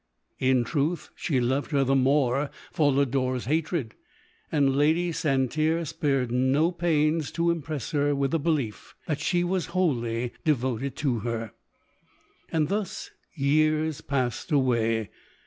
In 0.39 0.63
truth, 0.63 1.11
she 1.15 1.39
loved 1.39 1.69
her 1.69 1.83
the 1.83 1.93
more 1.93 2.49
for 2.71 2.91
Lodore's 2.91 3.45
hatred, 3.45 3.93
and 4.51 4.75
Lady 4.75 5.11
San 5.11 5.47
terre 5.47 5.85
spared 5.85 6.31
no 6.31 6.71
pains 6.71 7.29
to 7.33 7.51
impress 7.51 7.91
her 7.91 8.15
with 8.15 8.31
the 8.31 8.39
belief, 8.39 8.95
that 9.05 9.19
she 9.19 9.43
was 9.43 9.67
wholly 9.77 10.33
devoted 10.43 10.95
to 10.95 11.19
her 11.19 11.51
Thus 12.51 13.11
years 13.35 14.01
passed 14.01 14.51
away. 14.51 15.11